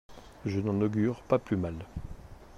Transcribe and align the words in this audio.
Je 0.47 0.59
n'en 0.59 0.81
augure 0.81 1.21
pas 1.21 1.37
plus 1.37 1.57
mal. 1.57 1.75